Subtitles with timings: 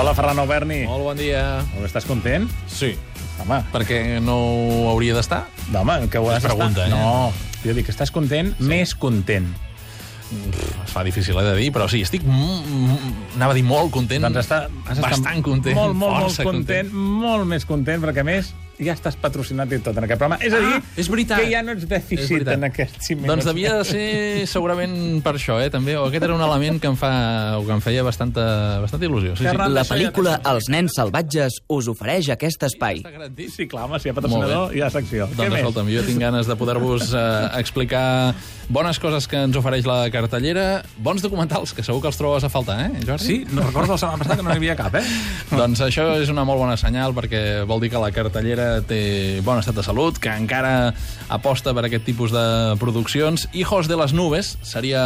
[0.00, 0.78] Hola, Ferran Alberni.
[0.88, 1.60] Molt bon dia.
[1.84, 2.46] Estàs content?
[2.72, 2.94] Sí.
[3.42, 4.36] Home, Perquè no
[4.88, 5.42] hauria d'estar?
[5.74, 6.88] no, home, que ho has pregunta, eh?
[6.88, 8.64] No, jo dic que estàs content, sí.
[8.64, 9.50] més content.
[10.86, 12.24] Es fa difícil eh, de dir, però sí, estic...
[12.24, 14.24] Anava a dir molt content.
[14.24, 15.76] Doncs està, has Bastant content.
[15.76, 19.78] Molt, molt, molt força content, molt més content, perquè a més ja estàs patrocinat i
[19.84, 20.38] tot en aquest programa.
[20.44, 21.40] És a dir, Ah, és veritat.
[21.40, 22.54] que ja no ets És dèficit veritat.
[22.54, 23.28] en aquests 5 minuts.
[23.34, 25.96] Doncs devia de ser segurament per això, eh, també.
[25.96, 29.36] O aquest era un element que em, fa, o que em feia bastanta, bastanta il·lusió.
[29.36, 29.56] Sí, sí.
[29.56, 33.02] La ja pel·lícula que- Els nens salvatges us ofereix aquest espai.
[33.02, 33.50] Està garantit.
[33.50, 35.26] Sí, clar, home, si hi ha patrocinador, hi ha secció.
[35.36, 38.34] Doncs escolta'm, jo tinc ganes de poder-vos eh, explicar
[38.68, 42.48] bones coses que ens ofereix la cartellera, bons documentals, que segur que els trobes a
[42.48, 43.24] faltar, eh, Jordi?
[43.24, 45.02] Sí, no recordo la setmana passada que no n'hi havia cap, eh?
[45.50, 49.00] Doncs això és una molt bona senyal perquè vol dir que la cartellera té
[49.46, 50.92] bon estat de salut, que encara
[51.30, 52.44] aposta per aquest tipus de
[52.80, 53.48] produccions.
[53.52, 55.02] Hijos de les nubes seria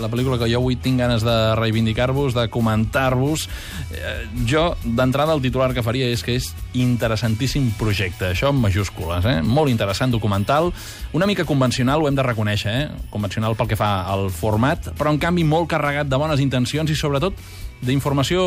[0.00, 3.48] la pel·lícula que jo avui tinc ganes de reivindicar-vos, de comentar-vos.
[3.94, 4.14] Eh,
[4.48, 8.30] jo, d'entrada, el titular que faria és que és interessantíssim projecte.
[8.32, 9.40] Això en majúscules, eh?
[9.42, 10.72] Molt interessant documental,
[11.12, 12.88] una mica convencional, ho hem de reconèixer, eh?
[13.10, 16.98] Convencional pel que fa al format, però en canvi molt carregat de bones intencions i
[16.98, 17.38] sobretot
[17.82, 18.44] d'informació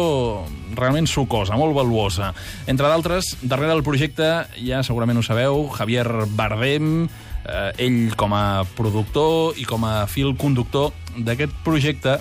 [0.76, 2.34] realment sucosa, molt valuosa.
[2.68, 7.08] Entre d'altres, darrere del projecte, ja segurament ho sabeu, Javier Bardem,
[7.48, 12.18] eh, ell com a productor i com a fil conductor d'aquest projecte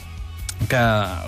[0.71, 0.83] que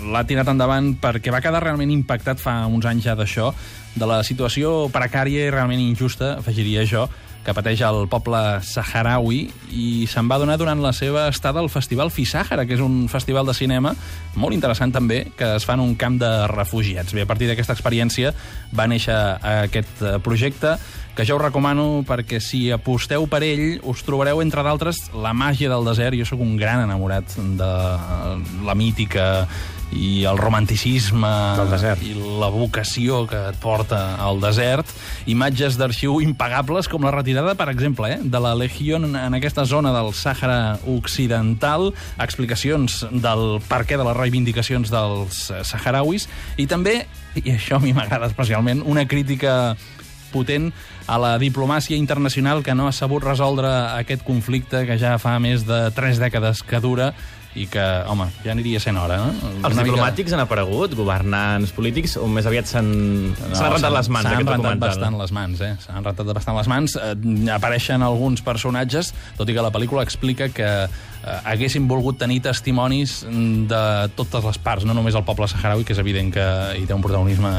[0.09, 3.53] l'ha tirat endavant perquè va quedar realment impactat fa uns anys ja d'això,
[3.98, 7.08] de la situació precària i realment injusta, afegiria jo,
[7.48, 9.38] que pateix el poble saharaui
[9.72, 13.48] i se'n va donar durant la seva estada al Festival Fisàhara, que és un festival
[13.48, 13.94] de cinema
[14.36, 17.14] molt interessant també, que es fa en un camp de refugiats.
[17.16, 18.34] Bé, a partir d'aquesta experiència
[18.76, 19.16] va néixer
[19.64, 20.76] aquest eh, projecte
[21.16, 25.72] que jo us recomano perquè si aposteu per ell us trobareu, entre d'altres, la màgia
[25.72, 26.14] del desert.
[26.20, 27.72] Jo sóc un gran enamorat de
[28.69, 29.48] la mítica
[29.92, 32.03] i el romanticisme Del desert.
[32.05, 34.91] i la vocació que et porta al desert.
[35.27, 39.93] Imatges d'arxiu impagables com la retirada, per exemple, eh, de la Legió en aquesta zona
[39.93, 47.06] del Sàhara Occidental, explicacions del perquè de les reivindicacions dels eh, saharauis i també,
[47.38, 49.76] i això a mi m'agrada especialment, una crítica
[50.32, 50.72] potent
[51.09, 55.65] a la diplomàcia internacional que no ha sabut resoldre aquest conflicte que ja fa més
[55.65, 57.15] de tres dècades que dura
[57.58, 59.32] i que, home, ja aniria sent hora, no?
[59.32, 62.88] Els Una mica- diplomàtics han aparegut, governants polítics, o més aviat s'han
[63.52, 64.88] s'han rentat les mans S'han rentat documental?
[64.88, 65.72] bastant les mans, eh?
[65.84, 66.96] S'han rentat bastant les mans.
[66.96, 70.70] Eh, apareixen alguns personatges, tot i que la pel·lícula explica que
[71.25, 73.83] eh, haguessin volgut tenir testimonis de
[74.19, 76.49] totes les parts, no només el poble saharaui, que és evident que
[76.79, 77.53] hi té un protagonisme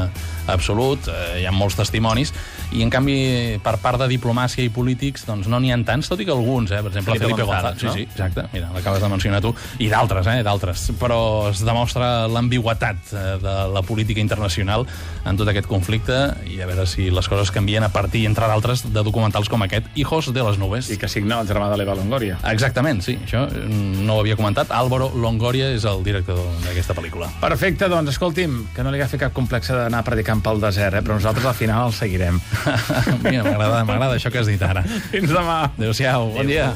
[0.50, 2.32] absolut, eh, hi ha molts testimonis,
[2.72, 6.20] i en canvi per part de diplomàcia i polítics doncs no n'hi ha tants, tot
[6.20, 6.82] i que alguns, eh?
[6.82, 7.92] per exemple Felipe Felipe González, González, no?
[7.94, 12.10] sí, sí, exacte, mira, l'acabes de mencionar tu, i d'altres, eh, d'altres, però es demostra
[12.30, 14.86] l'ambigüetat eh, de la política internacional
[15.24, 16.18] en tot aquest conflicte
[16.50, 19.88] i a veure si les coses canvien a partir, entre d'altres, de documentals com aquest,
[20.00, 20.90] Hijos de les nubes.
[20.92, 22.38] I que signa el germà de l'Eva Longoria.
[22.50, 24.70] Exactament, sí, això mm, no ho havia comentat.
[24.74, 27.30] Álvaro Longoria és el director d'aquesta pel·lícula.
[27.42, 31.04] Perfecte, doncs, escolti'm, que no li agafi cap complexe d'anar predicant pel desert, eh?
[31.04, 32.40] però nosaltres al final el seguirem.
[33.26, 34.84] Mira, m'agrada això que has dit ara.
[35.10, 35.62] Fins demà.
[35.76, 36.72] Adéu-siau, bon dia.